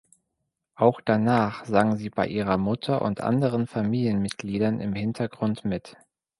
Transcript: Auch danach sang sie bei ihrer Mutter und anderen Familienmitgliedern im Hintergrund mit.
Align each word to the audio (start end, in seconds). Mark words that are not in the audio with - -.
Auch 0.73 0.99
danach 0.99 1.63
sang 1.65 1.95
sie 1.95 2.09
bei 2.09 2.25
ihrer 2.27 2.57
Mutter 2.57 3.03
und 3.03 3.21
anderen 3.21 3.67
Familienmitgliedern 3.67 4.79
im 4.79 4.95
Hintergrund 4.95 5.63
mit. 5.63 5.95